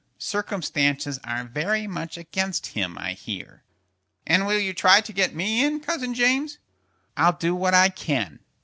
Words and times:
Circumstances 0.17 1.19
are 1.23 1.43
very 1.43 1.85
much 1.85 2.17
against 2.17 2.65
him, 2.73 2.97
I 2.97 3.11
hear." 3.13 3.61
"And 4.25 4.47
will 4.47 4.57
you 4.57 4.73
try 4.73 4.99
to 4.99 5.13
get 5.13 5.35
me 5.35 5.63
in, 5.63 5.79
Cousin 5.79 6.15
James?" 6.15 6.57
"I'll 7.15 7.33
do 7.37 7.53
what 7.53 7.75
I 7.75 7.89
can. 7.89 8.39